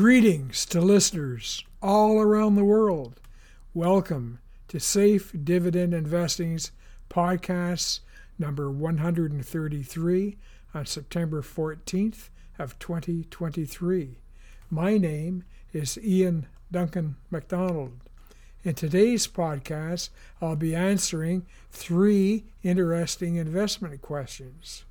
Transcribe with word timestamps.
Greetings 0.00 0.64
to 0.64 0.80
listeners 0.80 1.62
all 1.82 2.22
around 2.22 2.54
the 2.54 2.64
world. 2.64 3.20
Welcome 3.74 4.38
to 4.68 4.80
Safe 4.80 5.30
Dividend 5.44 5.92
Investing's 5.92 6.72
podcast 7.10 8.00
number 8.38 8.70
133 8.70 10.38
on 10.72 10.86
September 10.86 11.42
14th 11.42 12.30
of 12.58 12.78
2023. 12.78 14.16
My 14.70 14.96
name 14.96 15.44
is 15.74 15.98
Ian 16.02 16.46
Duncan 16.72 17.16
MacDonald. 17.30 17.92
In 18.64 18.72
today's 18.72 19.26
podcast, 19.26 20.08
I'll 20.40 20.56
be 20.56 20.74
answering 20.74 21.44
three 21.70 22.44
interesting 22.62 23.36
investment 23.36 24.00
questions. 24.00 24.86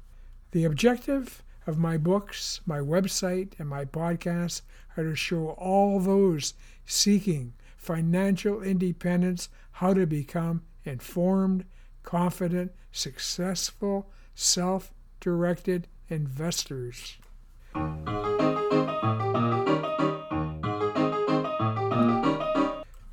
The 0.51 0.65
objective 0.65 1.41
of 1.69 1.77
my 1.77 1.97
books, 1.97 2.61
my 2.65 2.79
website, 2.79 3.51
and 3.59 3.69
my 3.69 3.85
podcast 3.85 4.61
are 4.99 5.03
to 5.05 5.15
show 5.15 5.51
all 5.51 5.99
those 5.99 6.53
seeking 6.85 7.53
financial 7.77 8.61
independence 8.61 9.47
how 9.71 9.93
to 9.93 10.05
become 10.05 10.61
informed, 10.83 11.63
confident, 12.03 12.71
successful, 12.91 14.09
self 14.35 14.93
directed 15.21 15.87
investors. 16.09 17.17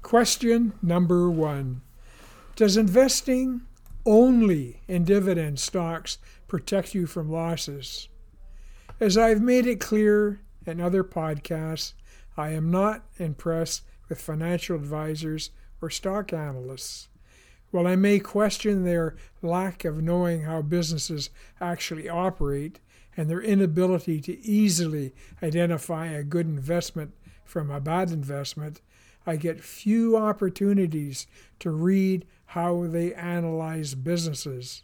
Question 0.02 0.72
number 0.82 1.30
one 1.30 1.82
Does 2.56 2.76
investing 2.76 3.62
only 4.04 4.80
in 4.88 5.04
dividend 5.04 5.60
stocks 5.60 6.18
protect 6.48 6.94
you 6.94 7.06
from 7.06 7.30
losses? 7.30 8.08
As 8.98 9.16
I've 9.16 9.42
made 9.42 9.66
it 9.66 9.78
clear 9.78 10.40
in 10.66 10.80
other 10.80 11.04
podcasts, 11.04 11.92
I 12.36 12.50
am 12.50 12.70
not 12.70 13.04
impressed 13.18 13.82
with 14.08 14.20
financial 14.20 14.76
advisors 14.76 15.50
or 15.80 15.90
stock 15.90 16.32
analysts. 16.32 17.08
While 17.70 17.86
I 17.86 17.96
may 17.96 18.18
question 18.18 18.84
their 18.84 19.16
lack 19.42 19.84
of 19.84 20.02
knowing 20.02 20.42
how 20.42 20.62
businesses 20.62 21.30
actually 21.60 22.08
operate 22.08 22.80
and 23.16 23.28
their 23.28 23.40
inability 23.40 24.20
to 24.22 24.40
easily 24.40 25.14
identify 25.42 26.06
a 26.06 26.22
good 26.22 26.46
investment 26.46 27.12
from 27.44 27.70
a 27.70 27.80
bad 27.80 28.10
investment, 28.10 28.80
I 29.26 29.36
get 29.36 29.64
few 29.64 30.16
opportunities 30.16 31.26
to 31.60 31.70
read 31.70 32.26
how 32.46 32.86
they 32.86 33.12
analyze 33.14 33.94
businesses. 33.94 34.82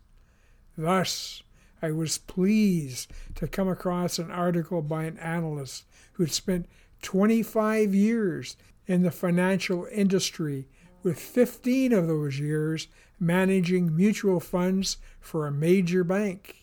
Thus, 0.77 1.43
I 1.83 1.91
was 1.91 2.17
pleased 2.17 3.11
to 3.35 3.49
come 3.49 3.69
across 3.69 4.21
an 4.21 4.31
article 4.31 4.81
by 4.83 5.05
an 5.05 5.19
analyst 5.19 5.85
who'd 6.13 6.31
spent 6.31 6.69
25 7.03 7.93
years 7.93 8.57
in 8.87 9.03
the 9.03 9.11
financial 9.11 9.89
industry, 9.91 10.69
with 11.03 11.19
15 11.19 11.93
of 11.93 12.07
those 12.07 12.39
years 12.39 12.87
managing 13.19 13.97
mutual 13.97 14.39
funds 14.39 14.99
for 15.21 15.47
a 15.47 15.53
major 15.53 16.05
bank. 16.05 16.57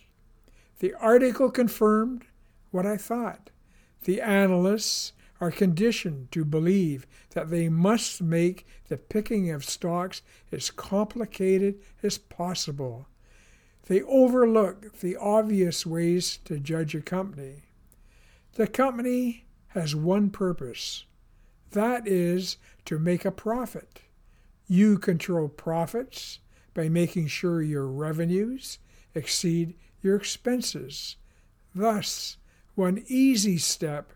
The 0.80 0.94
article 0.94 1.52
confirmed 1.52 2.24
what 2.72 2.86
I 2.86 2.96
thought. 2.96 3.50
The 4.06 4.22
analysts 4.22 5.12
are 5.42 5.52
conditioned 5.52 6.32
to 6.32 6.46
believe 6.46 7.06
that 7.32 7.50
they 7.50 7.68
must 7.68 8.22
make 8.22 8.66
the 8.88 8.98
picking 8.98 9.52
of 9.52 9.66
stocks 9.66 10.22
as 10.54 10.72
complicated 10.72 11.76
as 12.02 12.18
possible. 12.18 13.09
They 13.90 14.04
overlook 14.04 15.00
the 15.00 15.16
obvious 15.18 15.84
ways 15.84 16.38
to 16.46 16.60
judge 16.60 16.94
a 16.94 17.02
company. 17.02 17.64
The 18.54 18.68
company 18.68 19.46
has 19.70 19.96
one 19.96 20.30
purpose 20.30 21.06
that 21.72 22.08
is 22.08 22.58
to 22.86 23.00
make 23.00 23.26
a 23.26 23.32
profit. 23.32 24.02
You 24.68 25.00
control 25.00 25.48
profits 25.48 26.38
by 26.76 26.88
making 26.88 27.28
sure 27.28 27.64
your 27.64 27.88
revenues 27.88 28.78
exceed 29.16 29.74
your 30.04 30.18
expenses. 30.18 31.16
Thus, 31.74 32.38
one 32.76 33.04
easy 33.08 33.58
step 33.58 34.14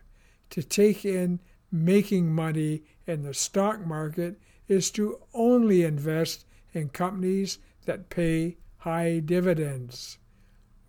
to 0.52 0.62
take 0.62 1.04
in 1.04 1.40
making 1.72 2.32
money 2.32 2.84
in 3.08 3.24
the 3.24 3.34
stock 3.34 3.84
market 3.84 4.40
is 4.68 4.92
to 4.92 5.20
only 5.34 5.82
invest 5.82 6.46
in 6.74 6.90
companies 6.90 7.58
that 7.86 8.12
pay 8.12 8.58
high 8.84 9.18
dividends. 9.20 10.18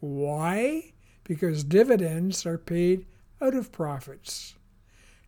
Why? 0.01 0.95
Because 1.23 1.63
dividends 1.63 2.45
are 2.45 2.59
paid 2.59 3.07
out 3.41 3.55
of 3.55 3.71
profits. 3.71 4.57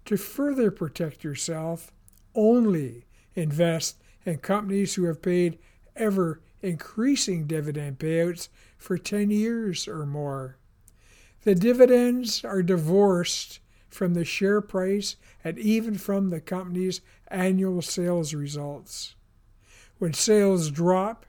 To 0.06 0.16
further 0.16 0.72
protect 0.72 1.22
yourself, 1.22 1.92
only 2.34 3.04
invest 3.36 4.02
in 4.24 4.38
companies 4.38 4.94
who 4.94 5.04
have 5.04 5.22
paid 5.22 5.58
ever 5.94 6.40
increasing 6.60 7.46
dividend 7.46 8.00
payouts 8.00 8.48
for 8.76 8.98
10 8.98 9.30
years 9.30 9.86
or 9.86 10.04
more. 10.04 10.56
The 11.42 11.54
dividends 11.54 12.44
are 12.44 12.64
divorced 12.64 13.60
from 13.88 14.14
the 14.14 14.24
share 14.24 14.60
price 14.60 15.14
and 15.44 15.56
even 15.56 15.96
from 15.98 16.30
the 16.30 16.40
company's 16.40 17.00
annual 17.28 17.80
sales 17.80 18.34
results. 18.34 19.14
When 19.98 20.12
sales 20.12 20.72
drop, 20.72 21.26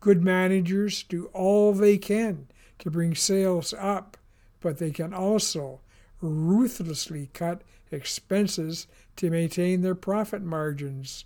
Good 0.00 0.22
managers 0.22 1.02
do 1.02 1.26
all 1.34 1.74
they 1.74 1.98
can 1.98 2.48
to 2.78 2.90
bring 2.90 3.14
sales 3.14 3.74
up, 3.74 4.16
but 4.60 4.78
they 4.78 4.90
can 4.90 5.12
also 5.12 5.80
ruthlessly 6.22 7.28
cut 7.34 7.62
expenses 7.90 8.86
to 9.16 9.30
maintain 9.30 9.82
their 9.82 9.94
profit 9.94 10.42
margins. 10.42 11.24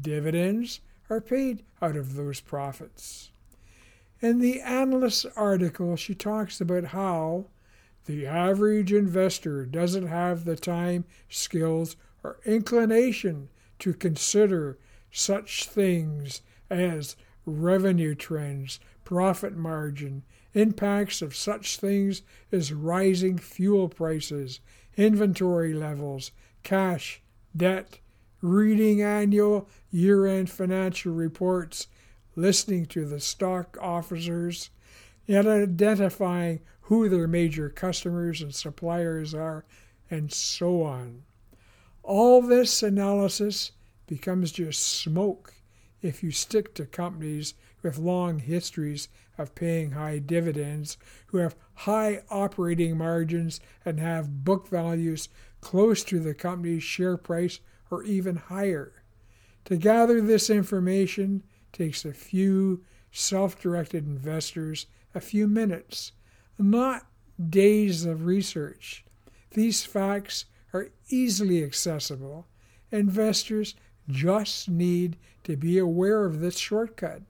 Dividends 0.00 0.80
are 1.08 1.20
paid 1.20 1.62
out 1.80 1.96
of 1.96 2.14
those 2.14 2.40
profits. 2.40 3.30
In 4.20 4.40
the 4.40 4.60
analyst 4.60 5.26
article, 5.36 5.96
she 5.96 6.14
talks 6.14 6.60
about 6.60 6.84
how 6.86 7.46
the 8.06 8.26
average 8.26 8.92
investor 8.92 9.64
doesn't 9.64 10.08
have 10.08 10.44
the 10.44 10.56
time, 10.56 11.04
skills, 11.28 11.96
or 12.22 12.38
inclination 12.44 13.48
to 13.78 13.94
consider 13.94 14.78
such 15.10 15.66
things 15.66 16.42
as 16.68 17.16
revenue 17.46 18.14
trends, 18.14 18.80
profit 19.04 19.56
margin, 19.56 20.22
impacts 20.54 21.20
of 21.20 21.34
such 21.34 21.76
things 21.78 22.22
as 22.52 22.72
rising 22.72 23.38
fuel 23.38 23.88
prices, 23.88 24.60
inventory 24.96 25.74
levels, 25.74 26.30
cash, 26.62 27.20
debt, 27.56 27.98
reading 28.40 29.02
annual 29.02 29.68
year 29.90 30.26
end 30.26 30.50
financial 30.50 31.12
reports, 31.12 31.88
listening 32.36 32.86
to 32.86 33.06
the 33.06 33.20
stock 33.20 33.76
officers, 33.80 34.70
and 35.26 35.46
identifying 35.46 36.60
who 36.82 37.08
their 37.08 37.26
major 37.26 37.70
customers 37.70 38.42
and 38.42 38.54
suppliers 38.54 39.34
are, 39.34 39.64
and 40.10 40.32
so 40.32 40.82
on. 40.82 41.22
All 42.02 42.42
this 42.42 42.82
analysis 42.82 43.72
becomes 44.06 44.52
just 44.52 44.82
smoke 44.82 45.54
if 46.04 46.22
you 46.22 46.30
stick 46.30 46.74
to 46.74 46.84
companies 46.84 47.54
with 47.82 47.96
long 47.96 48.38
histories 48.38 49.08
of 49.38 49.54
paying 49.54 49.92
high 49.92 50.18
dividends, 50.18 50.98
who 51.28 51.38
have 51.38 51.56
high 51.74 52.22
operating 52.30 52.98
margins 52.98 53.58
and 53.86 53.98
have 53.98 54.44
book 54.44 54.68
values 54.68 55.30
close 55.62 56.04
to 56.04 56.20
the 56.20 56.34
company's 56.34 56.82
share 56.82 57.16
price 57.16 57.58
or 57.90 58.02
even 58.04 58.36
higher. 58.36 59.02
To 59.64 59.78
gather 59.78 60.20
this 60.20 60.50
information 60.50 61.42
takes 61.72 62.04
a 62.04 62.12
few 62.12 62.84
self 63.10 63.58
directed 63.58 64.06
investors 64.06 64.86
a 65.14 65.20
few 65.20 65.48
minutes, 65.48 66.12
not 66.58 67.06
days 67.48 68.04
of 68.04 68.26
research. 68.26 69.06
These 69.52 69.84
facts 69.84 70.44
are 70.74 70.90
easily 71.08 71.64
accessible. 71.64 72.46
Investors 72.90 73.74
just 74.08 74.68
need 74.68 75.16
to 75.44 75.56
be 75.56 75.78
aware 75.78 76.24
of 76.24 76.40
this 76.40 76.58
shortcut. 76.58 77.22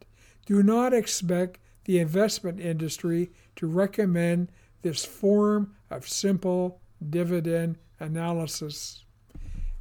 Do 0.46 0.62
not 0.62 0.92
expect 0.92 1.58
the 1.84 1.98
investment 1.98 2.60
industry 2.60 3.30
to 3.56 3.66
recommend 3.66 4.50
this 4.82 5.04
form 5.04 5.74
of 5.90 6.08
simple 6.08 6.80
dividend 7.10 7.78
analysis. 8.00 9.04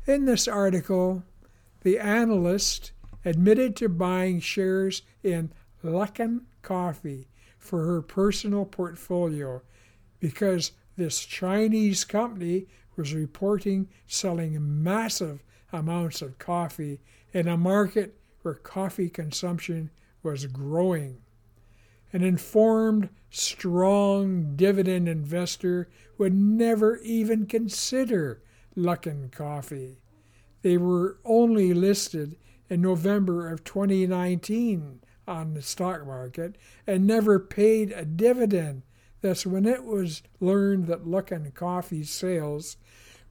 In 0.05 0.25
this 0.25 0.47
article, 0.47 1.23
the 1.81 1.99
analyst 1.99 2.91
admitted 3.25 3.75
to 3.77 3.89
buying 3.89 4.39
shares 4.39 5.01
in 5.23 5.51
Luckin 5.83 6.41
Coffee 6.61 7.27
for 7.57 7.85
her 7.85 8.01
personal 8.01 8.65
portfolio 8.65 9.61
because 10.19 10.71
this 10.97 11.25
Chinese 11.25 12.05
company 12.05 12.67
was 12.95 13.13
reporting 13.13 13.89
selling 14.07 14.83
massive 14.83 15.43
amounts 15.73 16.21
of 16.21 16.37
coffee 16.37 17.01
in 17.33 17.47
a 17.47 17.57
market 17.57 18.15
where 18.43 18.53
coffee 18.53 19.09
consumption 19.09 19.89
was 20.21 20.45
growing. 20.45 21.17
An 22.13 22.23
informed, 22.23 23.09
strong 23.31 24.55
dividend 24.55 25.09
investor 25.09 25.89
would 26.17 26.33
never 26.33 26.97
even 26.97 27.47
consider 27.47 28.41
Luckin 28.77 29.31
Coffee. 29.31 29.97
They 30.61 30.77
were 30.77 31.17
only 31.25 31.73
listed 31.73 32.37
in 32.69 32.81
November 32.81 33.49
of 33.49 33.63
2019 33.63 35.01
on 35.27 35.53
the 35.53 35.61
stock 35.61 36.05
market 36.05 36.55
and 36.85 37.07
never 37.07 37.39
paid 37.39 37.91
a 37.91 38.05
dividend. 38.05 38.83
Thus, 39.21 39.45
when 39.45 39.65
it 39.65 39.83
was 39.83 40.21
learned 40.39 40.87
that 40.87 41.05
Luckin 41.05 41.53
Coffee 41.53 42.03
sales 42.03 42.77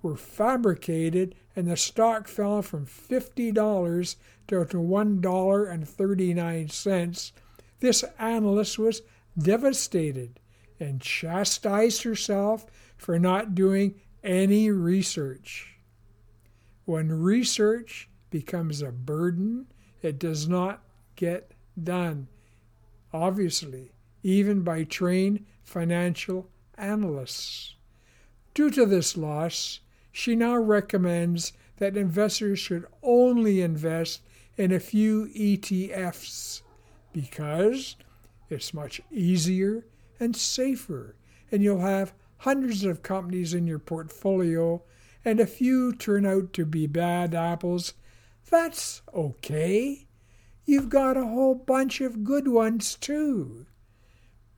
were 0.00 0.16
fabricated 0.16 1.34
and 1.54 1.68
the 1.68 1.76
stock 1.76 2.28
fell 2.28 2.62
from 2.62 2.86
$50 2.86 4.16
to 4.48 4.56
$1.39, 4.56 7.32
this 7.80 8.04
analyst 8.18 8.78
was 8.78 9.02
devastated 9.38 10.40
and 10.78 11.00
chastised 11.00 12.02
herself 12.02 12.66
for 12.96 13.18
not 13.18 13.54
doing 13.54 13.94
any 14.22 14.70
research. 14.70 15.78
When 16.84 17.22
research 17.22 18.10
becomes 18.30 18.82
a 18.82 18.92
burden, 18.92 19.66
it 20.00 20.18
does 20.18 20.48
not 20.48 20.82
get 21.16 21.52
done. 21.82 22.28
Obviously, 23.12 23.92
even 24.22 24.62
by 24.62 24.84
trained 24.84 25.44
financial 25.62 26.48
analysts. 26.76 27.74
Due 28.54 28.70
to 28.70 28.86
this 28.86 29.16
loss, 29.16 29.80
she 30.12 30.36
now 30.36 30.56
recommends 30.56 31.54
that 31.78 31.96
investors 31.96 32.58
should 32.58 32.86
only 33.02 33.60
invest 33.60 34.20
in 34.56 34.70
a 34.70 34.78
few 34.78 35.26
ETFs 35.34 36.60
because 37.12 37.96
it's 38.50 38.74
much 38.74 39.00
easier 39.10 39.86
and 40.20 40.36
safer, 40.36 41.16
and 41.50 41.62
you'll 41.62 41.80
have 41.80 42.14
hundreds 42.38 42.84
of 42.84 43.02
companies 43.02 43.54
in 43.54 43.66
your 43.66 43.78
portfolio, 43.78 44.82
and 45.24 45.40
a 45.40 45.46
few 45.46 45.94
turn 45.94 46.26
out 46.26 46.52
to 46.52 46.66
be 46.66 46.86
bad 46.86 47.34
apples. 47.34 47.94
That's 48.50 49.02
okay. 49.14 50.06
You've 50.64 50.88
got 50.88 51.16
a 51.16 51.26
whole 51.26 51.54
bunch 51.54 52.00
of 52.00 52.24
good 52.24 52.48
ones 52.48 52.96
too. 52.96 53.66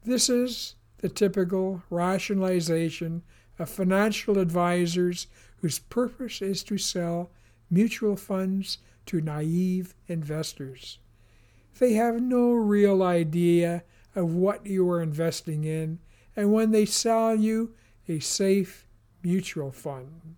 This 0.05 0.29
is 0.29 0.75
the 0.99 1.09
typical 1.09 1.83
rationalization 1.89 3.23
of 3.59 3.71
financial 3.71 4.39
advisors 4.39 5.27
whose 5.61 5.79
purpose 5.79 6.43
is 6.43 6.62
to 6.65 6.79
sell 6.79 7.31
mutual 7.71 8.17
funds 8.17 8.79
to 9.06 9.21
naive 9.21 9.95
investors. 10.09 10.99
They 11.79 11.95
have 11.95 12.21
no 12.21 12.53
real 12.53 13.03
idea 13.03 13.85
of 14.15 14.35
what 14.35 14.67
you 14.67 14.89
are 14.91 15.03
investing 15.03 15.65
in, 15.65 15.99
and 16.37 16.53
when 16.53 16.71
they 16.71 16.87
sell 16.87 17.35
you 17.35 17.75
a 18.09 18.21
safe 18.21 18.87
mutual 19.23 19.73
fund, 19.73 20.37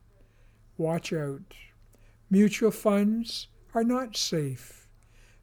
watch 0.79 1.13
out. 1.13 1.55
Mutual 2.31 2.71
funds 2.71 3.49
are 3.75 3.85
not 3.85 4.17
safe. 4.17 4.89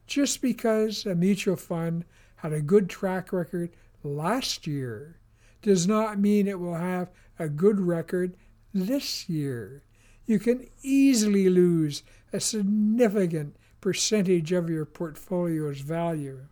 Just 0.08 0.42
because 0.42 1.06
a 1.06 1.16
mutual 1.16 1.56
fund 1.56 2.06
had 2.38 2.54
a 2.54 2.62
good 2.62 2.90
track 2.90 3.32
record 3.32 3.72
last 4.04 4.68
year 4.68 5.18
does 5.64 5.88
not 5.88 6.20
mean 6.20 6.48
it 6.48 6.60
will 6.60 6.76
have 6.76 7.10
a 7.40 7.50
good 7.50 7.80
record 7.80 8.36
this 8.74 9.28
year. 9.28 9.82
You 10.26 10.38
can 10.38 10.68
easily 10.84 11.50
lose 11.50 12.04
a 12.32 12.40
significant 12.40 13.56
percentage 13.82 14.52
of 14.52 14.70
your 14.70 14.86
portfolio's 14.86 15.80
value. 15.80 16.46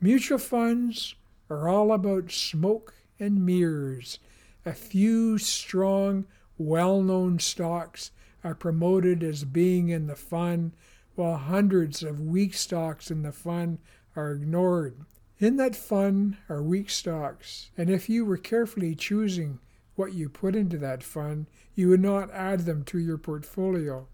Mutual 0.00 0.38
funds 0.38 1.14
are 1.48 1.68
all 1.68 1.92
about 1.92 2.30
smoke 2.30 2.94
and 3.18 3.46
mirrors. 3.46 4.18
A 4.66 4.72
few 4.72 5.38
strong, 5.38 6.26
well 6.58 7.02
known 7.02 7.38
stocks 7.38 8.10
are 8.44 8.54
promoted 8.54 9.22
as 9.22 9.44
being 9.44 9.88
in 9.88 10.06
the 10.06 10.16
fund, 10.16 10.72
while 11.14 11.36
hundreds 11.36 12.02
of 12.02 12.20
weak 12.20 12.54
stocks 12.54 13.10
in 13.10 13.22
the 13.22 13.32
fund 13.32 13.78
are 14.16 14.32
ignored. 14.32 15.04
In 15.42 15.56
that 15.56 15.74
fund 15.74 16.36
are 16.48 16.62
weak 16.62 16.88
stocks, 16.88 17.72
and 17.76 17.90
if 17.90 18.08
you 18.08 18.24
were 18.24 18.36
carefully 18.36 18.94
choosing 18.94 19.58
what 19.96 20.14
you 20.14 20.28
put 20.28 20.54
into 20.54 20.78
that 20.78 21.02
fund, 21.02 21.46
you 21.74 21.88
would 21.88 22.00
not 22.00 22.30
add 22.30 22.60
them 22.60 22.84
to 22.84 22.98
your 23.00 23.18
portfolio 23.18 24.06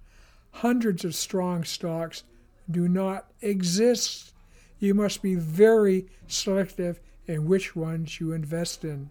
hundreds 0.51 1.05
of 1.05 1.15
strong 1.15 1.65
stocks 1.65 2.25
do 2.71 2.89
not 2.89 3.31
exist. 3.43 4.33
You 4.79 4.95
must 4.95 5.21
be 5.21 5.35
very 5.35 6.07
selective 6.27 6.99
in 7.27 7.47
which 7.47 7.77
ones 7.77 8.19
you 8.21 8.33
invest 8.33 8.83
in. 8.83 9.11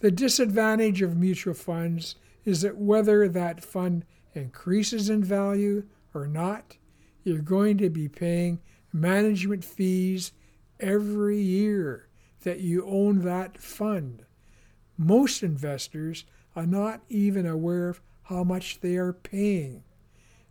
The 0.00 0.10
disadvantage 0.10 1.00
of 1.00 1.16
mutual 1.16 1.54
funds 1.54 2.16
is 2.44 2.60
that 2.60 2.76
whether 2.76 3.28
that 3.30 3.64
fund 3.64 4.04
increases 4.34 5.08
in 5.08 5.24
value 5.24 5.84
or 6.12 6.26
not, 6.26 6.76
you're 7.22 7.38
going 7.38 7.78
to 7.78 7.88
be 7.88 8.08
paying 8.08 8.60
management 8.92 9.64
fees 9.64 10.32
every 10.80 11.40
year 11.40 12.08
that 12.42 12.60
you 12.60 12.86
own 12.86 13.22
that 13.22 13.58
fund. 13.58 14.24
Most 14.96 15.42
investors 15.42 16.24
are 16.54 16.66
not 16.66 17.00
even 17.08 17.46
aware 17.46 17.88
of 17.88 18.00
how 18.24 18.44
much 18.44 18.80
they 18.80 18.96
are 18.96 19.12
paying. 19.12 19.82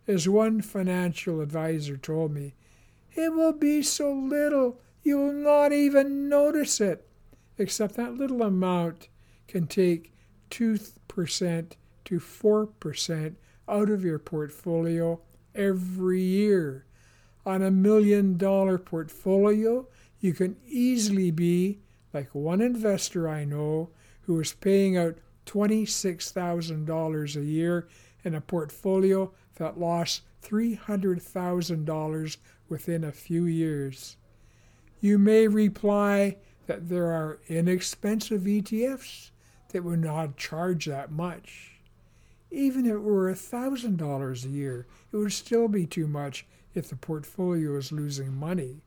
As 0.06 0.28
one 0.28 0.60
financial 0.60 1.40
advisor 1.40 1.96
told 1.96 2.32
me, 2.32 2.54
it 3.14 3.32
will 3.32 3.52
be 3.52 3.82
so 3.82 4.12
little 4.12 4.80
you 5.02 5.18
will 5.18 5.32
not 5.32 5.72
even 5.72 6.28
notice 6.28 6.80
it, 6.80 7.06
except 7.58 7.94
that 7.96 8.14
little 8.14 8.42
amount 8.42 9.08
can 9.46 9.66
take 9.66 10.12
2% 10.50 11.72
to 12.04 12.20
4% 12.20 13.34
out 13.68 13.90
of 13.90 14.04
your 14.04 14.18
portfolio 14.18 15.20
every 15.54 16.20
year. 16.20 16.84
On 17.46 17.62
a 17.62 17.70
million 17.70 18.38
dollar 18.38 18.78
portfolio, 18.78 19.86
you 20.24 20.32
can 20.32 20.56
easily 20.66 21.30
be 21.30 21.78
like 22.14 22.34
one 22.34 22.62
investor 22.62 23.28
I 23.28 23.44
know 23.44 23.90
who 24.22 24.40
is 24.40 24.54
paying 24.54 24.96
out 24.96 25.18
$26,000 25.44 27.36
a 27.36 27.44
year 27.44 27.88
in 28.24 28.34
a 28.34 28.40
portfolio 28.40 29.30
that 29.56 29.78
lost 29.78 30.22
$300,000 30.42 32.36
within 32.70 33.04
a 33.04 33.12
few 33.12 33.44
years. 33.44 34.16
You 34.98 35.18
may 35.18 35.46
reply 35.46 36.38
that 36.68 36.88
there 36.88 37.12
are 37.12 37.40
inexpensive 37.48 38.44
ETFs 38.44 39.30
that 39.72 39.84
would 39.84 40.00
not 40.00 40.38
charge 40.38 40.86
that 40.86 41.12
much. 41.12 41.82
Even 42.50 42.86
if 42.86 42.92
it 42.92 43.02
were 43.02 43.30
$1,000 43.30 44.44
a 44.44 44.48
year, 44.48 44.86
it 45.12 45.16
would 45.18 45.34
still 45.34 45.68
be 45.68 45.84
too 45.84 46.06
much 46.06 46.46
if 46.72 46.88
the 46.88 46.96
portfolio 46.96 47.76
is 47.76 47.92
losing 47.92 48.34
money. 48.34 48.80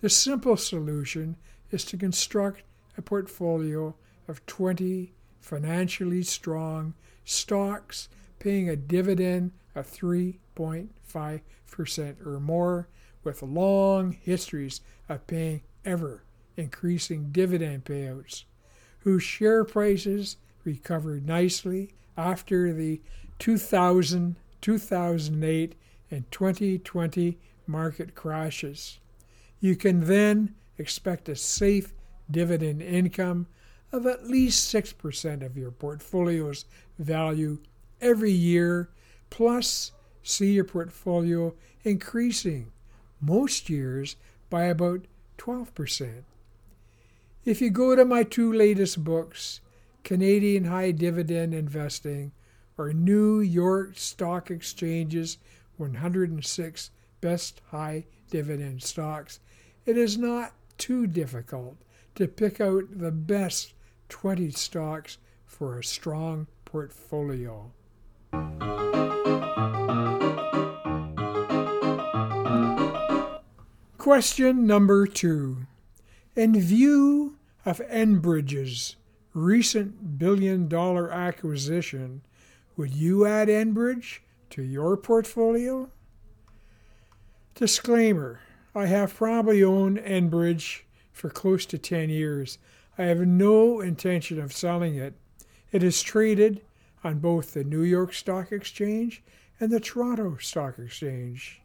The 0.00 0.08
simple 0.08 0.56
solution 0.56 1.36
is 1.70 1.84
to 1.86 1.96
construct 1.96 2.62
a 2.96 3.02
portfolio 3.02 3.96
of 4.28 4.46
20 4.46 5.12
financially 5.40 6.22
strong 6.22 6.94
stocks 7.24 8.08
paying 8.38 8.68
a 8.68 8.76
dividend 8.76 9.50
of 9.74 9.90
3.5% 9.90 12.26
or 12.26 12.40
more, 12.40 12.88
with 13.22 13.42
long 13.42 14.12
histories 14.12 14.80
of 15.08 15.26
paying 15.26 15.62
ever 15.84 16.22
increasing 16.56 17.30
dividend 17.30 17.84
payouts, 17.84 18.44
whose 19.00 19.22
share 19.22 19.64
prices 19.64 20.36
recovered 20.64 21.26
nicely 21.26 21.90
after 22.16 22.72
the 22.72 23.00
2000, 23.38 24.36
2008, 24.60 25.74
and 26.10 26.30
2020 26.30 27.38
market 27.66 28.14
crashes. 28.14 28.98
You 29.60 29.76
can 29.76 30.06
then 30.06 30.54
expect 30.78 31.28
a 31.28 31.36
safe 31.36 31.92
dividend 32.30 32.82
income 32.82 33.46
of 33.92 34.06
at 34.06 34.26
least 34.26 34.72
6% 34.72 35.44
of 35.44 35.56
your 35.56 35.70
portfolio's 35.70 36.64
value 36.98 37.58
every 38.00 38.32
year, 38.32 38.88
plus 39.28 39.92
see 40.22 40.52
your 40.52 40.64
portfolio 40.64 41.54
increasing 41.82 42.72
most 43.20 43.68
years 43.68 44.16
by 44.48 44.64
about 44.64 45.04
12%. 45.38 46.22
If 47.44 47.60
you 47.60 47.70
go 47.70 47.96
to 47.96 48.04
my 48.04 48.22
two 48.22 48.52
latest 48.52 49.02
books, 49.02 49.60
Canadian 50.04 50.64
High 50.64 50.92
Dividend 50.92 51.54
Investing 51.54 52.32
or 52.76 52.92
New 52.92 53.40
York 53.40 53.92
Stock 53.96 54.50
Exchange's 54.50 55.38
106 55.76 56.90
Best 57.20 57.60
High 57.70 58.06
Dividend 58.30 58.82
Stocks, 58.82 59.40
it 59.86 59.96
is 59.96 60.18
not 60.18 60.52
too 60.78 61.06
difficult 61.06 61.76
to 62.14 62.26
pick 62.26 62.60
out 62.60 62.84
the 62.98 63.10
best 63.10 63.74
20 64.08 64.50
stocks 64.50 65.18
for 65.46 65.78
a 65.78 65.84
strong 65.84 66.46
portfolio. 66.64 67.70
Question 73.98 74.66
number 74.66 75.06
two. 75.06 75.66
In 76.34 76.58
view 76.58 77.36
of 77.66 77.80
Enbridge's 77.90 78.96
recent 79.34 80.18
billion 80.18 80.68
dollar 80.68 81.10
acquisition, 81.10 82.22
Would 82.76 82.94
you 82.94 83.26
add 83.26 83.48
Enbridge 83.48 84.20
to 84.50 84.62
your 84.62 84.96
portfolio? 84.96 85.90
Disclaimer 87.54 88.40
I 88.74 88.86
have 88.86 89.14
probably 89.14 89.64
owned 89.64 89.98
Enbridge 89.98 90.82
for 91.12 91.28
close 91.28 91.66
to 91.66 91.78
10 91.78 92.08
years. 92.08 92.58
I 92.96 93.04
have 93.04 93.20
no 93.20 93.80
intention 93.80 94.40
of 94.40 94.52
selling 94.52 94.94
it. 94.94 95.14
It 95.72 95.82
is 95.82 96.02
traded 96.02 96.62
on 97.02 97.18
both 97.18 97.52
the 97.52 97.64
New 97.64 97.82
York 97.82 98.12
Stock 98.12 98.52
Exchange 98.52 99.22
and 99.58 99.72
the 99.72 99.80
Toronto 99.80 100.36
Stock 100.40 100.78
Exchange. 100.78 101.60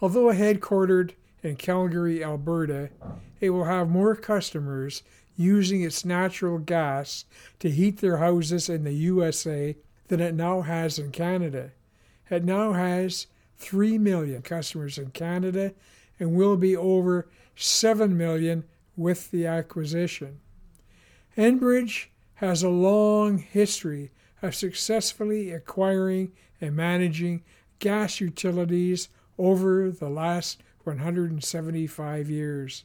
Although 0.00 0.32
headquartered 0.32 1.12
in 1.42 1.56
Calgary, 1.56 2.24
Alberta, 2.24 2.90
it 3.40 3.50
will 3.50 3.64
have 3.64 3.88
more 3.88 4.16
customers 4.16 5.02
using 5.36 5.82
its 5.82 6.04
natural 6.04 6.58
gas 6.58 7.24
to 7.60 7.70
heat 7.70 7.98
their 7.98 8.16
houses 8.16 8.68
in 8.68 8.82
the 8.82 8.92
USA 8.92 9.76
than 10.08 10.20
it 10.20 10.34
now 10.34 10.62
has 10.62 10.98
in 10.98 11.12
Canada. 11.12 11.70
It 12.30 12.44
now 12.44 12.72
has 12.72 13.26
3 13.58 13.98
million 13.98 14.42
customers 14.42 14.98
in 14.98 15.10
Canada 15.10 15.72
and 16.18 16.34
will 16.34 16.56
be 16.56 16.76
over 16.76 17.28
7 17.56 18.16
million 18.16 18.64
with 18.96 19.30
the 19.30 19.46
acquisition. 19.46 20.40
Enbridge 21.36 22.06
has 22.34 22.62
a 22.62 22.68
long 22.68 23.38
history 23.38 24.10
of 24.42 24.54
successfully 24.54 25.50
acquiring 25.50 26.32
and 26.60 26.74
managing 26.74 27.42
gas 27.78 28.20
utilities 28.20 29.08
over 29.38 29.90
the 29.90 30.08
last 30.08 30.62
175 30.84 32.30
years. 32.30 32.84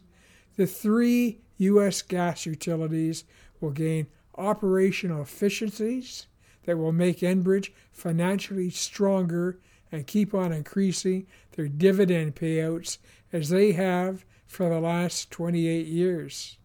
The 0.56 0.68
three 0.68 1.40
U.S. 1.58 2.02
gas 2.02 2.46
utilities 2.46 3.24
will 3.60 3.72
gain 3.72 4.08
operational 4.36 5.22
efficiencies 5.22 6.28
that 6.66 6.78
will 6.78 6.92
make 6.92 7.20
Enbridge 7.20 7.72
financially 7.92 8.70
stronger 8.70 9.60
and 9.94 10.08
keep 10.08 10.34
on 10.34 10.52
increasing 10.52 11.28
their 11.52 11.68
dividend 11.68 12.36
payouts 12.36 12.98
as 13.32 13.50
they 13.50 13.74
have 13.74 14.26
for 14.48 14.68
the 14.68 14.80
last 14.80 15.30
28 15.30 15.86
years. 15.86 16.58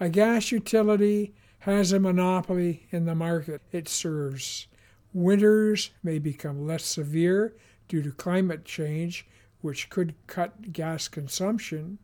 A 0.00 0.08
gas 0.08 0.50
utility 0.50 1.32
has 1.60 1.92
a 1.92 2.00
monopoly 2.00 2.88
in 2.90 3.06
the 3.06 3.14
market 3.14 3.62
it 3.70 3.88
serves. 3.88 4.66
Winters 5.12 5.90
may 6.02 6.18
become 6.18 6.66
less 6.66 6.84
severe 6.84 7.54
due 7.86 8.02
to 8.02 8.10
climate 8.10 8.64
change, 8.64 9.24
which 9.60 9.88
could 9.88 10.14
cut 10.26 10.72
gas 10.72 11.06
consumption, 11.06 11.98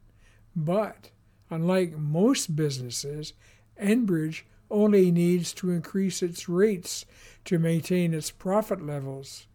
but 0.54 1.10
unlike 1.50 1.98
most 1.98 2.54
businesses, 2.54 3.32
Enbridge 3.80 4.42
only 4.70 5.10
needs 5.10 5.52
to 5.52 5.72
increase 5.72 6.22
its 6.22 6.48
rates 6.48 7.04
to 7.44 7.58
maintain 7.58 8.14
its 8.14 8.30
profit 8.30 8.84
levels 8.84 9.48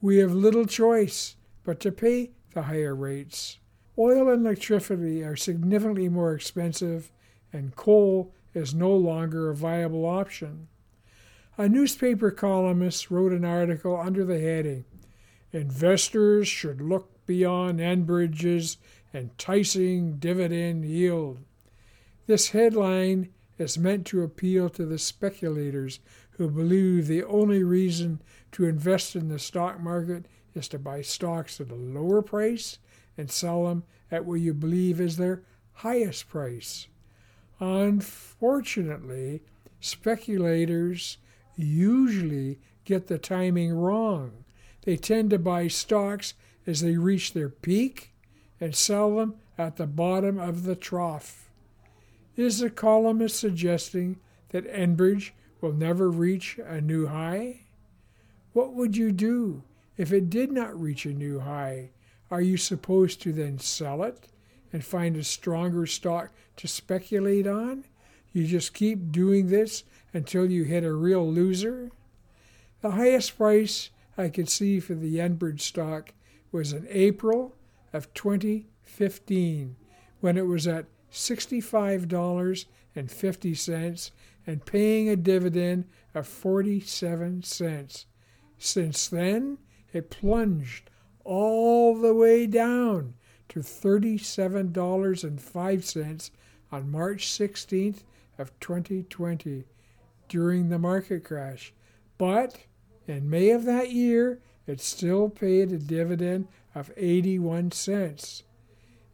we 0.00 0.18
have 0.18 0.32
little 0.32 0.66
choice 0.66 1.36
but 1.64 1.80
to 1.80 1.92
pay 1.92 2.30
the 2.54 2.62
higher 2.62 2.94
rates. 2.94 3.58
Oil 3.98 4.30
and 4.30 4.46
electricity 4.46 5.22
are 5.22 5.36
significantly 5.36 6.08
more 6.08 6.34
expensive, 6.34 7.10
and 7.52 7.76
coal 7.76 8.32
is 8.54 8.74
no 8.74 8.94
longer 8.94 9.50
a 9.50 9.54
viable 9.54 10.06
option. 10.06 10.68
A 11.58 11.68
newspaper 11.68 12.30
columnist 12.30 13.10
wrote 13.10 13.32
an 13.32 13.44
article 13.44 13.96
under 13.96 14.24
the 14.24 14.40
heading 14.40 14.84
Investors 15.52 16.46
should 16.46 16.80
look 16.80 17.26
beyond 17.26 17.80
Enbridge's 17.80 18.78
enticing 19.12 20.16
dividend 20.16 20.84
yield. 20.84 21.38
This 22.26 22.50
headline 22.50 23.30
is 23.58 23.76
meant 23.76 24.06
to 24.06 24.22
appeal 24.22 24.70
to 24.70 24.86
the 24.86 24.98
speculators 24.98 25.98
who 26.40 26.48
believe 26.48 27.06
the 27.06 27.22
only 27.24 27.62
reason 27.62 28.18
to 28.50 28.64
invest 28.64 29.14
in 29.14 29.28
the 29.28 29.38
stock 29.38 29.78
market 29.78 30.24
is 30.54 30.68
to 30.68 30.78
buy 30.78 31.02
stocks 31.02 31.60
at 31.60 31.70
a 31.70 31.74
lower 31.74 32.22
price 32.22 32.78
and 33.18 33.30
sell 33.30 33.66
them 33.66 33.84
at 34.10 34.24
what 34.24 34.36
you 34.36 34.54
believe 34.54 35.02
is 35.02 35.18
their 35.18 35.42
highest 35.74 36.30
price. 36.30 36.86
Unfortunately, 37.60 39.42
speculators 39.80 41.18
usually 41.56 42.58
get 42.86 43.08
the 43.08 43.18
timing 43.18 43.74
wrong. 43.74 44.32
They 44.86 44.96
tend 44.96 45.28
to 45.30 45.38
buy 45.38 45.68
stocks 45.68 46.32
as 46.66 46.80
they 46.80 46.96
reach 46.96 47.34
their 47.34 47.50
peak 47.50 48.14
and 48.58 48.74
sell 48.74 49.16
them 49.16 49.34
at 49.58 49.76
the 49.76 49.86
bottom 49.86 50.38
of 50.38 50.62
the 50.62 50.74
trough. 50.74 51.50
Is 52.34 52.60
the 52.60 52.70
columnist 52.70 53.38
suggesting 53.38 54.20
that 54.52 54.66
Enbridge 54.72 55.32
will 55.60 55.72
never 55.72 56.10
reach 56.10 56.58
a 56.58 56.80
new 56.80 57.06
high? 57.06 57.60
What 58.52 58.74
would 58.74 58.96
you 58.96 59.12
do 59.12 59.62
if 59.96 60.12
it 60.12 60.30
did 60.30 60.52
not 60.52 60.80
reach 60.80 61.06
a 61.06 61.12
new 61.12 61.40
high? 61.40 61.90
Are 62.30 62.40
you 62.40 62.56
supposed 62.56 63.20
to 63.22 63.32
then 63.32 63.58
sell 63.58 64.02
it 64.02 64.28
and 64.72 64.84
find 64.84 65.16
a 65.16 65.24
stronger 65.24 65.86
stock 65.86 66.32
to 66.56 66.68
speculate 66.68 67.46
on? 67.46 67.84
You 68.32 68.46
just 68.46 68.74
keep 68.74 69.10
doing 69.10 69.48
this 69.48 69.84
until 70.12 70.50
you 70.50 70.64
hit 70.64 70.84
a 70.84 70.92
real 70.92 71.30
loser? 71.30 71.90
The 72.80 72.92
highest 72.92 73.36
price 73.36 73.90
I 74.16 74.28
could 74.28 74.48
see 74.48 74.80
for 74.80 74.94
the 74.94 75.16
Enbridge 75.16 75.60
stock 75.60 76.14
was 76.52 76.72
in 76.72 76.86
April 76.88 77.54
of 77.92 78.14
2015 78.14 79.76
when 80.20 80.38
it 80.38 80.46
was 80.46 80.66
at 80.66 80.86
$65.50 81.12 84.10
and 84.46 84.64
paying 84.64 85.08
a 85.08 85.16
dividend 85.16 85.84
of 86.14 86.26
47 86.26 87.42
cents. 87.42 88.06
Since 88.58 89.08
then, 89.08 89.58
it 89.92 90.10
plunged 90.10 90.90
all 91.24 91.94
the 91.94 92.14
way 92.14 92.46
down 92.46 93.14
to 93.48 93.60
$37.05 93.60 96.30
on 96.72 96.90
March 96.90 97.26
16th 97.26 98.02
of 98.38 98.58
2020 98.60 99.64
during 100.28 100.68
the 100.68 100.78
market 100.78 101.24
crash. 101.24 101.72
But 102.16 102.60
in 103.06 103.28
May 103.28 103.50
of 103.50 103.64
that 103.64 103.90
year, 103.90 104.40
it 104.66 104.80
still 104.80 105.28
paid 105.28 105.72
a 105.72 105.78
dividend 105.78 106.48
of 106.74 106.92
81 106.96 107.72
cents. 107.72 108.44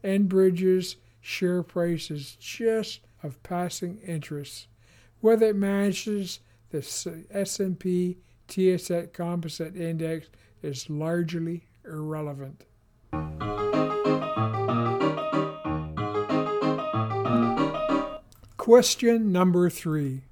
Enbridge's 0.04 0.96
share 1.20 1.62
price 1.62 2.10
is 2.10 2.36
just 2.36 3.00
of 3.22 3.42
passing 3.42 3.98
interest. 4.06 4.68
Whether 5.20 5.46
it 5.46 5.56
matches 5.56 6.40
the 6.70 6.78
S&P 7.30 8.18
TSX 8.48 9.12
Composite 9.12 9.76
Index 9.76 10.28
is 10.62 10.88
largely 10.90 11.66
irrelevant. 11.84 12.64
Question 18.56 19.30
number 19.30 19.70
three 19.70 20.22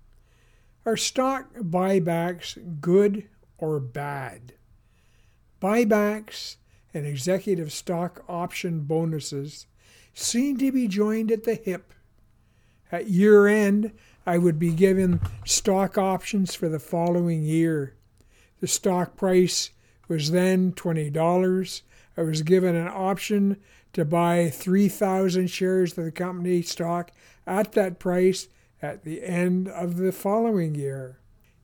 Are 0.84 0.96
stock 0.96 1.54
buybacks 1.54 2.80
good 2.80 3.28
or 3.58 3.78
bad? 3.80 4.54
Buybacks 5.62 6.56
and 6.94 7.04
executive 7.06 7.72
stock 7.72 8.24
option 8.28 8.80
bonuses 8.80 9.66
seem 10.14 10.56
to 10.58 10.70
be 10.72 10.88
joined 10.88 11.30
at 11.32 11.44
the 11.44 11.56
hip 11.56 11.92
At 12.92 13.08
year 13.08 13.48
end, 13.48 13.92
I 14.24 14.38
would 14.38 14.58
be 14.58 14.72
given 14.72 15.20
stock 15.44 15.98
options 15.98 16.54
for 16.54 16.68
the 16.68 16.78
following 16.78 17.42
year. 17.42 17.96
The 18.60 18.68
stock 18.68 19.16
price 19.16 19.70
was 20.08 20.30
then 20.30 20.72
$20. 20.72 21.82
I 22.16 22.22
was 22.22 22.42
given 22.42 22.76
an 22.76 22.88
option 22.88 23.56
to 23.94 24.04
buy 24.04 24.48
3,000 24.48 25.48
shares 25.48 25.98
of 25.98 26.04
the 26.04 26.12
company 26.12 26.62
stock 26.62 27.10
at 27.46 27.72
that 27.72 27.98
price 27.98 28.48
at 28.80 29.04
the 29.04 29.24
end 29.24 29.68
of 29.68 29.96
the 29.96 30.12
following 30.12 30.74
year. 30.74 31.18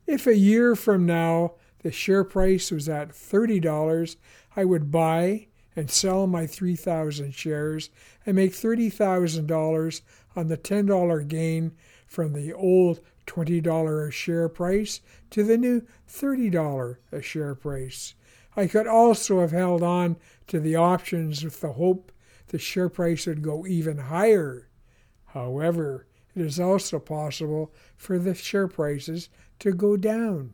If 0.06 0.26
a 0.26 0.36
year 0.36 0.74
from 0.74 1.06
now 1.06 1.54
the 1.82 1.92
share 1.92 2.24
price 2.24 2.70
was 2.70 2.88
at 2.88 3.10
$30, 3.10 4.16
I 4.56 4.64
would 4.64 4.90
buy 4.90 5.46
and 5.76 5.90
sell 5.90 6.26
my 6.26 6.46
3,000 6.46 7.34
shares 7.34 7.90
and 8.26 8.36
make 8.36 8.52
$30,000 8.52 10.00
on 10.36 10.48
the 10.48 10.56
$10 10.56 11.28
gain 11.28 11.72
from 12.06 12.32
the 12.32 12.52
old 12.52 13.00
$20 13.26 14.08
a 14.08 14.10
share 14.10 14.48
price 14.48 15.00
to 15.30 15.44
the 15.44 15.56
new 15.56 15.82
$30 16.08 16.96
a 17.12 17.22
share 17.22 17.54
price. 17.54 18.14
I 18.56 18.66
could 18.66 18.88
also 18.88 19.40
have 19.40 19.52
held 19.52 19.82
on 19.82 20.16
to 20.48 20.58
the 20.58 20.74
options 20.74 21.44
with 21.44 21.60
the 21.60 21.72
hope 21.74 22.10
the 22.48 22.58
share 22.58 22.88
price 22.88 23.26
would 23.26 23.42
go 23.42 23.64
even 23.64 23.98
higher. 23.98 24.68
However, 25.26 26.06
it 26.34 26.42
is 26.42 26.58
also 26.58 26.98
possible 26.98 27.72
for 27.96 28.18
the 28.18 28.34
share 28.34 28.66
prices 28.66 29.28
to 29.60 29.72
go 29.72 29.96
down. 29.96 30.52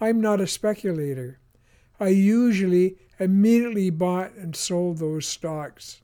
I'm 0.00 0.20
not 0.20 0.42
a 0.42 0.46
speculator. 0.46 1.38
I 2.00 2.08
usually 2.08 2.96
immediately 3.18 3.90
bought 3.90 4.32
and 4.34 4.56
sold 4.56 4.98
those 4.98 5.26
stocks. 5.26 6.00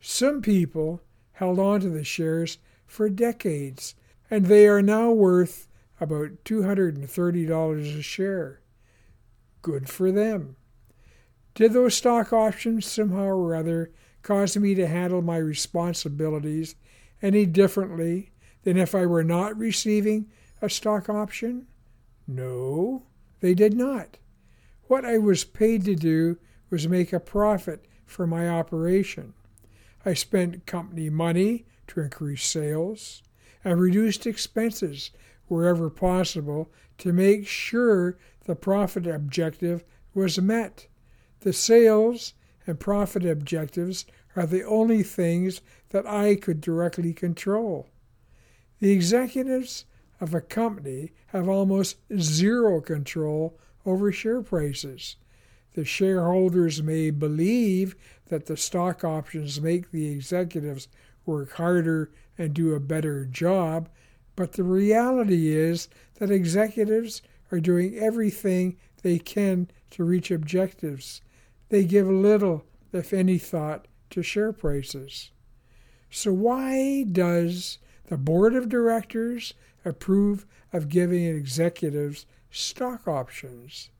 Some 0.00 0.42
people 0.42 1.00
held 1.32 1.58
on 1.58 1.80
to 1.80 1.90
the 1.90 2.04
shares 2.04 2.58
for 2.86 3.08
decades, 3.08 3.94
and 4.30 4.46
they 4.46 4.66
are 4.66 4.82
now 4.82 5.10
worth 5.10 5.68
about 6.00 6.44
$230 6.44 7.98
a 7.98 8.02
share. 8.02 8.60
Good 9.62 9.88
for 9.88 10.10
them. 10.12 10.56
Did 11.54 11.72
those 11.72 11.94
stock 11.94 12.32
options 12.32 12.86
somehow 12.86 13.26
or 13.26 13.54
other 13.54 13.92
cause 14.22 14.56
me 14.56 14.74
to 14.74 14.86
handle 14.86 15.22
my 15.22 15.36
responsibilities 15.36 16.74
any 17.22 17.46
differently 17.46 18.30
than 18.64 18.76
if 18.76 18.94
I 18.94 19.06
were 19.06 19.24
not 19.24 19.56
receiving 19.56 20.30
a 20.60 20.68
stock 20.68 21.08
option? 21.08 21.66
No, 22.26 23.04
they 23.40 23.54
did 23.54 23.74
not. 23.74 24.18
What 24.86 25.04
I 25.04 25.18
was 25.18 25.44
paid 25.44 25.84
to 25.86 25.94
do 25.94 26.38
was 26.70 26.86
make 26.88 27.12
a 27.12 27.20
profit 27.20 27.86
for 28.04 28.26
my 28.26 28.48
operation. 28.48 29.32
I 30.04 30.14
spent 30.14 30.66
company 30.66 31.08
money 31.08 31.64
to 31.86 32.00
increase 32.00 32.44
sales 32.44 33.22
and 33.64 33.80
reduced 33.80 34.26
expenses 34.26 35.10
wherever 35.46 35.88
possible 35.88 36.70
to 36.98 37.12
make 37.12 37.46
sure 37.46 38.18
the 38.44 38.54
profit 38.54 39.06
objective 39.06 39.84
was 40.12 40.40
met. 40.40 40.86
The 41.40 41.52
sales 41.52 42.34
and 42.66 42.78
profit 42.78 43.24
objectives 43.24 44.04
are 44.36 44.46
the 44.46 44.64
only 44.64 45.02
things 45.02 45.62
that 45.90 46.06
I 46.06 46.34
could 46.34 46.60
directly 46.60 47.12
control. 47.12 47.88
The 48.80 48.92
executives 48.92 49.86
of 50.20 50.34
a 50.34 50.40
company 50.40 51.12
have 51.28 51.48
almost 51.48 51.96
zero 52.18 52.80
control 52.80 53.58
over 53.86 54.12
share 54.12 54.42
prices. 54.42 55.16
The 55.74 55.84
shareholders 55.84 56.82
may 56.82 57.10
believe 57.10 57.96
that 58.26 58.46
the 58.46 58.56
stock 58.56 59.04
options 59.04 59.60
make 59.60 59.90
the 59.90 60.08
executives 60.08 60.88
work 61.26 61.52
harder 61.52 62.10
and 62.38 62.54
do 62.54 62.74
a 62.74 62.80
better 62.80 63.24
job, 63.24 63.88
but 64.36 64.52
the 64.52 64.62
reality 64.64 65.48
is 65.48 65.88
that 66.14 66.30
executives 66.30 67.22
are 67.50 67.60
doing 67.60 67.96
everything 67.96 68.76
they 69.02 69.18
can 69.18 69.68
to 69.90 70.04
reach 70.04 70.30
objectives. 70.30 71.20
They 71.68 71.84
give 71.84 72.08
little, 72.08 72.64
if 72.92 73.12
any, 73.12 73.38
thought 73.38 73.86
to 74.10 74.22
share 74.22 74.52
prices. 74.52 75.30
So, 76.10 76.32
why 76.32 77.04
does 77.10 77.78
the 78.06 78.16
board 78.16 78.54
of 78.54 78.68
directors 78.68 79.54
approve 79.84 80.46
of 80.72 80.88
giving 80.88 81.24
executives 81.24 82.26
stock 82.54 83.08
options? 83.08 83.90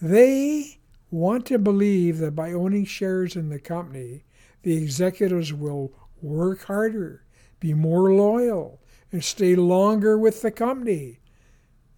They 0.00 0.78
want 1.10 1.46
to 1.46 1.58
believe 1.58 2.18
that 2.18 2.34
by 2.34 2.52
owning 2.52 2.84
shares 2.84 3.36
in 3.36 3.48
the 3.48 3.58
company, 3.58 4.24
the 4.62 4.76
executives 4.76 5.52
will 5.52 5.92
work 6.20 6.64
harder, 6.64 7.24
be 7.58 7.74
more 7.74 8.12
loyal, 8.12 8.80
and 9.12 9.24
stay 9.24 9.54
longer 9.56 10.18
with 10.18 10.42
the 10.42 10.50
company. 10.50 11.20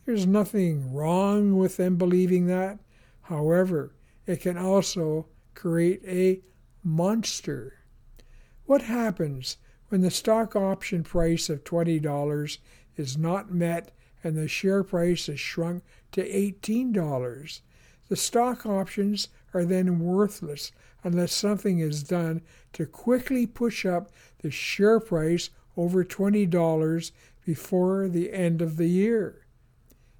There's 0.05 0.27
nothing 0.27 0.93
wrong 0.93 1.57
with 1.57 1.77
them 1.77 1.97
believing 1.97 2.47
that. 2.47 2.79
However, 3.23 3.95
it 4.27 4.41
can 4.41 4.57
also 4.57 5.27
create 5.55 6.03
a 6.07 6.41
monster. 6.83 7.79
What 8.65 8.83
happens 8.83 9.59
when 9.89 10.01
the 10.01 10.11
stock 10.11 10.57
option 10.57 11.03
price 11.03 11.49
of 11.49 11.65
$20 11.65 12.59
is 12.97 13.17
not 13.17 13.53
met 13.53 13.93
and 14.23 14.37
the 14.37 14.49
share 14.49 14.85
price 14.85 15.27
has 15.27 15.41
shrunk 15.41 15.83
to 16.13 16.23
$18? 16.23 17.61
The 18.09 18.17
stock 18.17 18.67
options 18.67 19.29
are 19.55 19.65
then 19.65 20.01
worthless 20.01 20.73
unless 21.05 21.33
something 21.33 21.79
is 21.79 22.03
done 22.03 22.43
to 22.75 22.87
quickly 22.87 23.47
push 23.47 23.85
up 23.85 24.11
the 24.39 24.51
share 24.51 25.01
price 25.01 25.51
over 25.77 26.05
$20 26.05 27.13
before 27.45 28.09
the 28.09 28.33
end 28.33 28.63
of 28.63 28.77
the 28.77 28.87
year. 28.87 29.47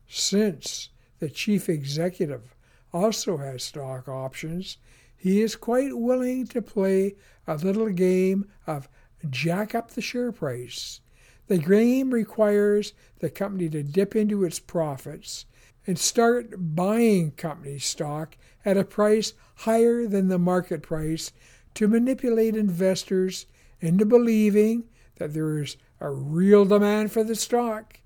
Since 0.09 0.91
the 1.19 1.31
chief 1.31 1.69
executive 1.69 2.55
also 2.93 3.37
has 3.37 3.63
stock 3.63 4.09
options, 4.09 4.79
he 5.17 5.41
is 5.41 5.55
quite 5.55 5.97
willing 5.97 6.47
to 6.49 6.61
play 6.61 7.15
a 7.47 7.57
little 7.57 7.91
game 7.91 8.47
of 8.67 8.89
jack 9.31 9.75
up 9.75 9.93
the 9.93 10.01
share 10.01 10.33
price. 10.33 11.01
The 11.49 11.59
game 11.59 12.13
requires 12.13 12.93
the 13.19 13.31
company 13.31 13.69
to 13.71 13.83
dip 13.83 14.15
into 14.15 14.45
its 14.45 14.59
profits 14.59 15.47
and 15.87 15.99
start 15.99 16.55
buying 16.57 17.33
company 17.33 17.79
stock 17.79 18.37
at 18.65 18.77
a 18.77 18.85
price 18.85 19.35
higher 19.57 20.07
than 20.07 20.29
the 20.29 20.39
market 20.39 20.83
price 20.83 21.33
to 21.75 21.89
manipulate 21.89 22.55
investors 22.55 23.47
into 23.81 24.05
believing 24.05 24.85
that 25.17 25.35
there 25.35 25.59
is 25.59 25.77
a 26.01 26.11
real 26.11 26.65
demand 26.65 27.13
for 27.13 27.25
the 27.25 27.35
stock. 27.35 27.99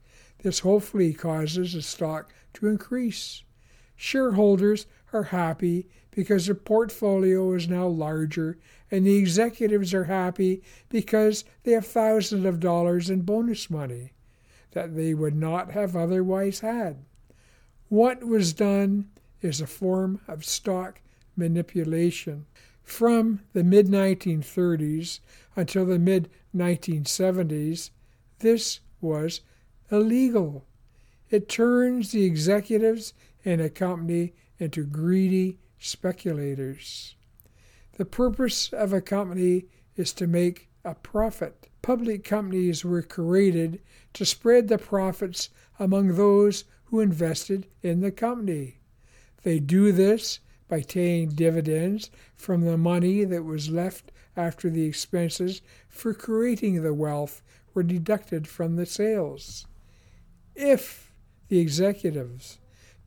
This 0.42 0.61
hopefully 0.61 1.12
causes 1.12 1.72
the 1.75 1.83
stock 1.83 2.33
to 2.55 2.68
increase. 2.68 3.42
Shareholders 3.96 4.87
are 5.12 5.25
happy 5.25 5.88
because 6.11 6.47
their 6.47 6.55
portfolio 6.55 7.53
is 7.53 7.69
now 7.69 7.87
larger, 7.87 8.59
and 8.90 9.07
the 9.07 9.16
executives 9.16 9.92
are 9.92 10.05
happy 10.05 10.62
because 10.88 11.45
they 11.62 11.73
have 11.73 11.87
thousands 11.87 12.45
of 12.45 12.61
dollars 12.61 13.11
in 13.11 13.21
bonus 13.23 13.69
money 13.69 14.12
that 14.73 14.97
they 14.97 15.14
would 15.14 15.35
not 15.35 15.73
have 15.73 15.97
otherwise 15.97 16.61
had. 16.61 17.05
What 17.88 18.25
was 18.25 18.53
done 18.53 19.09
is 19.40 19.61
a 19.61 19.66
form 19.66 20.21
of 20.27 20.45
stock 20.45 21.01
manipulation. 21.37 22.47
From 22.83 23.40
the 23.53 23.64
mid 23.64 23.88
1930s 23.88 25.21
until 25.57 25.87
the 25.87 25.99
mid 25.99 26.29
1970s, 26.55 27.90
this 28.38 28.81
was 29.01 29.40
illegal. 29.90 30.64
It 31.31 31.49
turns 31.49 32.12
the 32.12 32.25
executives 32.25 33.12
in 33.45 33.61
a 33.61 33.69
company 33.71 34.35
into 34.59 34.85
greedy 34.85 35.59
speculators. 35.79 37.14
The 37.97 38.05
purpose 38.05 38.73
of 38.73 38.92
a 38.92 39.01
company 39.01 39.66
is 39.97 40.12
to 40.14 40.27
make 40.27 40.69
a 40.85 40.95
profit. 40.95 41.69
Public 41.83 42.25
companies 42.25 42.85
were 42.85 43.03
created 43.03 43.81
to 44.14 44.25
spread 44.25 44.69
the 44.69 44.79
profits 44.79 45.51
among 45.79 46.14
those 46.14 46.64
who 46.85 47.01
invested 47.01 47.66
in 47.83 48.01
the 48.01 48.11
company. 48.11 48.79
They 49.42 49.59
do 49.59 49.92
this 49.92 50.40
by 50.69 50.83
paying 50.83 51.31
dividends 51.31 52.11
from 52.35 52.62
the 52.62 52.77
money 52.77 53.25
that 53.25 53.45
was 53.45 53.71
left 53.71 54.12
after 54.37 54.69
the 54.69 54.85
expenses 54.85 55.62
for 55.88 56.12
creating 56.12 56.83
the 56.83 56.95
wealth 56.95 57.42
were 57.73 57.83
deducted 57.83 58.49
from 58.49 58.77
the 58.77 58.87
sales. 58.87 59.66
If 60.55 61.12
the 61.49 61.59
executives 61.59 62.59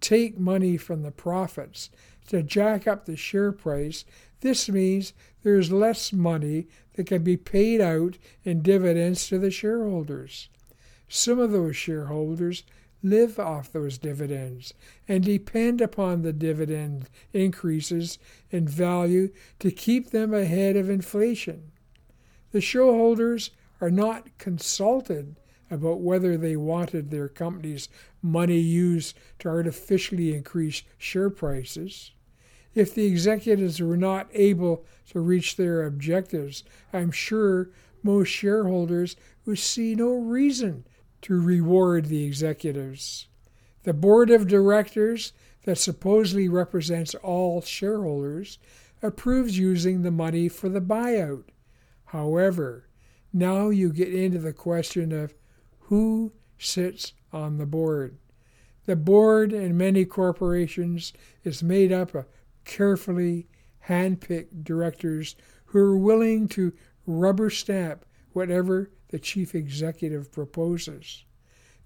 take 0.02 0.40
money 0.40 0.78
from 0.78 1.02
the 1.02 1.12
profits 1.12 1.90
to 2.28 2.44
jack 2.44 2.88
up 2.88 3.06
the 3.06 3.16
share 3.16 3.52
price, 3.52 4.06
this 4.42 4.70
means 4.70 5.14
there 5.44 5.58
is 5.58 5.72
less 5.72 6.14
money 6.14 6.68
that 6.94 7.08
can 7.08 7.24
be 7.24 7.38
paid 7.38 7.82
out 7.82 8.18
in 8.44 8.62
dividends 8.62 9.28
to 9.28 9.38
the 9.38 9.52
shareholders. 9.52 10.50
Some 11.08 11.40
of 11.40 11.52
those 11.52 11.76
shareholders 11.76 12.64
live 13.02 13.40
off 13.40 13.72
those 13.72 13.98
dividends 13.98 14.74
and 15.08 15.24
depend 15.24 15.82
upon 15.82 16.22
the 16.22 16.34
dividend 16.34 17.10
increases 17.34 18.20
in 18.52 18.68
value 18.68 19.30
to 19.60 19.72
keep 19.72 20.12
them 20.12 20.34
ahead 20.34 20.76
of 20.76 20.90
inflation. 20.90 21.72
The 22.52 22.62
shareholders 22.62 23.52
are 23.80 23.92
not 23.92 24.38
consulted 24.38 25.38
about 25.72 26.02
whether 26.02 26.38
they 26.38 26.56
wanted 26.56 27.10
their 27.10 27.28
company's 27.28 27.90
money 28.22 28.60
used 28.60 29.18
to 29.40 29.48
artificially 29.48 30.36
increase 30.36 30.84
share 30.98 31.30
prices. 31.30 32.12
If 32.76 32.94
the 32.94 33.06
executives 33.06 33.82
were 33.82 33.98
not 33.98 34.30
able 34.34 34.86
to 35.12 35.20
reach 35.20 35.56
their 35.56 35.86
objectives, 35.86 36.64
I'm 36.94 37.12
sure 37.12 37.72
most 38.04 38.30
shareholders 38.30 39.16
would 39.46 39.60
see 39.60 39.96
no 39.96 40.14
reason 40.14 40.86
to 41.24 41.42
reward 41.42 42.06
the 42.06 42.24
executives. 42.24 43.28
The 43.84 43.94
board 43.94 44.30
of 44.30 44.48
directors, 44.48 45.34
that 45.64 45.78
supposedly 45.78 46.48
represents 46.48 47.16
all 47.16 47.62
shareholders, 47.62 48.60
approves 49.02 49.58
using 49.58 50.02
the 50.02 50.12
money 50.12 50.48
for 50.48 50.70
the 50.70 50.82
buyout. 50.82 51.46
However, 52.06 52.88
now 53.32 53.70
you 53.70 53.92
get 53.92 54.14
into 54.14 54.40
the 54.40 54.54
question 54.54 55.12
of 55.12 55.34
who 55.90 56.32
sits 56.60 57.14
on 57.34 57.58
the 57.58 57.66
board. 57.66 58.16
The 58.86 58.96
board 58.96 59.52
in 59.52 59.76
many 59.76 60.06
corporations 60.06 61.14
is 61.44 61.64
made 61.64 61.92
up 61.92 62.14
of 62.14 62.28
carefully 62.64 63.48
hand-picked 63.80 64.64
directors 64.64 65.36
who 65.66 65.80
are 65.80 65.98
willing 65.98 66.48
to 66.50 66.74
rubber 67.08 67.50
stamp 67.50 68.06
whatever 68.34 68.92
the 69.08 69.18
chief 69.18 69.56
executive 69.56 70.32
proposes. 70.32 71.24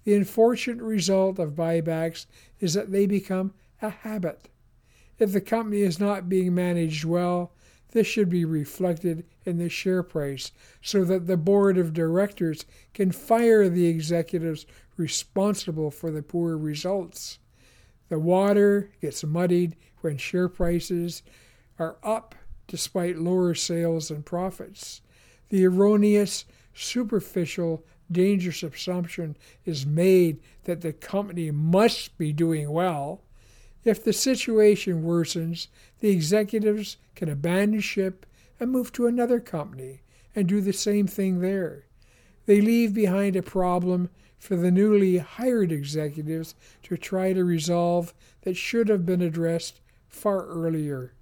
The 0.04 0.14
unfortunate 0.14 0.82
result 0.82 1.38
of 1.38 1.54
buybacks 1.54 2.26
is 2.60 2.74
that 2.74 2.92
they 2.92 3.06
become 3.06 3.54
a 3.80 3.88
habit. 3.88 4.50
If 5.18 5.32
the 5.32 5.40
company 5.40 5.80
is 5.80 5.98
not 5.98 6.28
being 6.28 6.54
managed 6.54 7.06
well, 7.06 7.53
this 7.94 8.08
should 8.08 8.28
be 8.28 8.44
reflected 8.44 9.24
in 9.46 9.56
the 9.58 9.68
share 9.68 10.02
price 10.02 10.50
so 10.82 11.04
that 11.04 11.28
the 11.28 11.36
board 11.36 11.78
of 11.78 11.94
directors 11.94 12.66
can 12.92 13.12
fire 13.12 13.68
the 13.68 13.86
executives 13.86 14.66
responsible 14.96 15.92
for 15.92 16.10
the 16.10 16.22
poor 16.22 16.58
results. 16.58 17.38
The 18.08 18.18
water 18.18 18.90
gets 19.00 19.24
muddied 19.24 19.76
when 20.00 20.18
share 20.18 20.48
prices 20.48 21.22
are 21.78 21.96
up 22.02 22.34
despite 22.66 23.16
lower 23.16 23.54
sales 23.54 24.10
and 24.10 24.26
profits. 24.26 25.00
The 25.50 25.64
erroneous, 25.64 26.46
superficial, 26.74 27.84
dangerous 28.10 28.64
assumption 28.64 29.36
is 29.64 29.86
made 29.86 30.40
that 30.64 30.80
the 30.80 30.92
company 30.92 31.52
must 31.52 32.18
be 32.18 32.32
doing 32.32 32.70
well 32.70 33.22
if 33.84 34.02
the 34.02 34.12
situation 34.12 35.02
worsens, 35.02 35.68
the 36.00 36.10
executives 36.10 36.96
can 37.14 37.28
abandon 37.28 37.80
ship 37.80 38.26
and 38.58 38.70
move 38.70 38.92
to 38.92 39.06
another 39.06 39.40
company 39.40 40.02
and 40.34 40.48
do 40.48 40.60
the 40.60 40.72
same 40.72 41.06
thing 41.06 41.40
there. 41.40 41.84
They 42.46 42.60
leave 42.60 42.94
behind 42.94 43.36
a 43.36 43.42
problem 43.42 44.10
for 44.38 44.56
the 44.56 44.70
newly 44.70 45.18
hired 45.18 45.72
executives 45.72 46.54
to 46.82 46.96
try 46.96 47.32
to 47.32 47.44
resolve 47.44 48.12
that 48.42 48.56
should 48.56 48.88
have 48.88 49.06
been 49.06 49.22
addressed 49.22 49.80
far 50.08 50.46
earlier. 50.46 51.14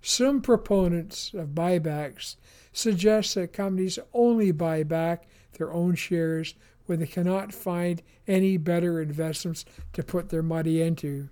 Some 0.00 0.40
proponents 0.40 1.34
of 1.34 1.48
buybacks 1.48 2.36
suggest 2.72 3.34
that 3.34 3.52
companies 3.52 3.98
only 4.14 4.52
buy 4.52 4.82
back 4.82 5.26
their 5.58 5.72
own 5.72 5.94
shares 5.94 6.54
when 6.86 7.00
they 7.00 7.06
cannot 7.06 7.52
find 7.52 8.02
any 8.26 8.56
better 8.56 9.00
investments 9.00 9.64
to 9.92 10.02
put 10.02 10.28
their 10.28 10.42
money 10.42 10.80
into. 10.80 11.28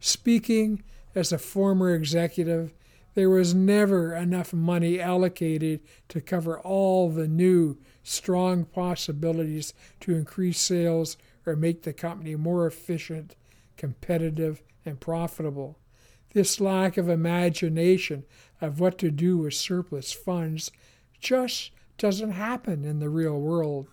Speaking 0.00 0.82
as 1.14 1.32
a 1.32 1.38
former 1.38 1.94
executive, 1.94 2.72
there 3.14 3.30
was 3.30 3.54
never 3.54 4.14
enough 4.14 4.52
money 4.52 5.00
allocated 5.00 5.80
to 6.08 6.20
cover 6.20 6.60
all 6.60 7.10
the 7.10 7.26
new, 7.26 7.78
strong 8.04 8.64
possibilities 8.64 9.74
to 10.00 10.14
increase 10.14 10.60
sales 10.60 11.16
or 11.44 11.56
make 11.56 11.82
the 11.82 11.92
company 11.92 12.36
more 12.36 12.66
efficient, 12.66 13.34
competitive, 13.76 14.62
and 14.84 15.00
profitable. 15.00 15.78
This 16.32 16.60
lack 16.60 16.96
of 16.96 17.08
imagination 17.08 18.24
of 18.60 18.78
what 18.78 18.98
to 18.98 19.10
do 19.10 19.38
with 19.38 19.54
surplus 19.54 20.12
funds 20.12 20.70
just 21.18 21.72
doesn't 21.96 22.32
happen 22.32 22.84
in 22.84 23.00
the 23.00 23.08
real 23.08 23.40
world. 23.40 23.88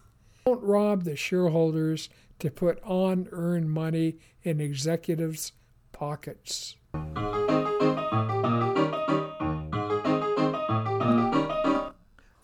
Don't 0.45 0.61
rob 0.61 1.03
the 1.03 1.15
shareholders 1.15 2.09
to 2.37 2.51
put 2.51 2.79
on 2.83 3.27
earned 3.31 3.71
money 3.71 4.17
in 4.43 4.61
executives' 4.61 5.53
pockets. 5.95 6.75